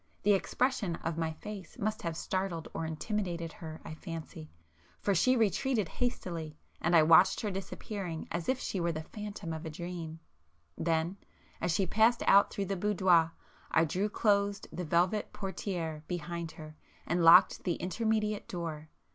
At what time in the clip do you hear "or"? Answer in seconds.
2.73-2.87